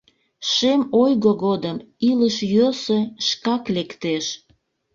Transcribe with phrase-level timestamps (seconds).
[0.51, 1.77] Шем ойго годым
[2.09, 4.25] «Илыш йӧсӧ!» шкак лектеш.